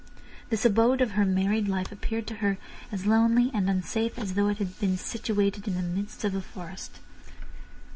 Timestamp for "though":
4.33-4.47